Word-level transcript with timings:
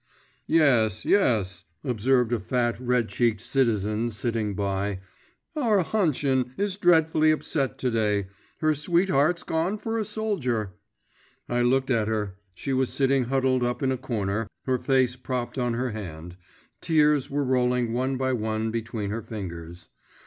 'Yes, 0.47 1.05
yes,' 1.05 1.65
observed 1.83 2.33
a 2.33 2.39
fat, 2.39 2.79
red 2.79 3.07
cheeked 3.07 3.39
citizen 3.39 4.09
sitting 4.09 4.55
by, 4.55 4.99
'our 5.55 5.83
Hannchen 5.83 6.55
is 6.57 6.75
dreadfully 6.75 7.29
upset 7.29 7.77
to 7.77 7.91
day; 7.91 8.25
her 8.61 8.73
sweetheart's 8.73 9.43
gone 9.43 9.77
for 9.77 9.99
a 9.99 10.03
soldier.' 10.03 10.73
I 11.47 11.61
looked 11.61 11.91
at 11.91 12.07
her; 12.07 12.33
she 12.55 12.73
was 12.73 12.89
sitting 12.89 13.25
huddled 13.25 13.61
up 13.63 13.83
in 13.83 13.91
a 13.91 13.95
corner, 13.97 14.47
her 14.65 14.79
face 14.79 15.15
propped 15.15 15.59
on 15.59 15.75
her 15.75 15.91
hand; 15.91 16.35
tears 16.81 17.29
were 17.29 17.43
rolling 17.43 17.93
one 17.93 18.17
by 18.17 18.33
one 18.33 18.71
between 18.71 19.11
her 19.11 19.21
fingers. 19.21 19.89